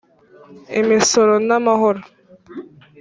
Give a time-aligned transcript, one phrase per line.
[0.79, 2.01] imisoro n amahoro